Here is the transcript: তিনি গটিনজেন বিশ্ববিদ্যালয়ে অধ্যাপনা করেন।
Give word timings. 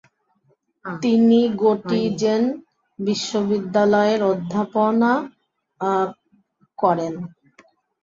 তিনি 0.85 1.39
গটিনজেন 1.61 2.41
বিশ্ববিদ্যালয়ে 2.99 4.15
অধ্যাপনা 4.31 5.11
করেন। 6.79 7.13